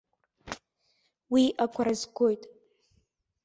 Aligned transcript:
Уи 1.33 1.43
агәра 1.63 1.93
згоит. 1.99 2.43